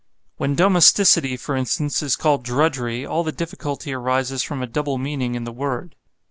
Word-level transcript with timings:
When 0.37 0.55
domesticity, 0.55 1.37
for 1.37 1.55
instance, 1.55 2.01
is 2.01 2.15
called 2.15 2.43
drudgery, 2.43 3.05
all 3.05 3.23
the 3.23 3.31
difficulty 3.31 3.93
arises 3.93 4.41
from 4.41 4.63
a 4.63 4.65
double 4.65 4.97
meaning 4.97 5.35
in 5.35 5.43
the 5.43 5.51
word. 5.51 5.95